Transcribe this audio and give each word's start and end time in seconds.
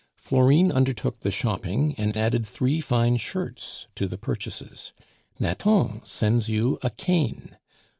Florine 0.17 0.71
undertook 0.71 1.19
the 1.19 1.29
shopping, 1.29 1.93
and 1.95 2.17
added 2.17 2.43
three 2.43 2.81
fine 2.81 3.17
shirts 3.17 3.85
to 3.93 4.07
the 4.07 4.17
purchases. 4.17 4.93
Nathan 5.39 6.03
sends 6.03 6.49
you 6.49 6.79
a 6.81 6.89
cane. 6.89 7.55